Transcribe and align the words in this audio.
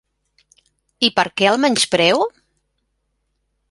I 1.09 1.11
per 1.19 1.27
què 1.41 1.51
el 1.53 1.61
menyspreo? 1.67 2.27